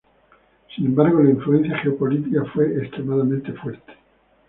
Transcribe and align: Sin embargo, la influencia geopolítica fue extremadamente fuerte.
Sin 0.75 0.87
embargo, 0.87 1.21
la 1.21 1.29
influencia 1.29 1.77
geopolítica 1.77 2.43
fue 2.55 2.75
extremadamente 2.75 3.53
fuerte. 3.53 3.93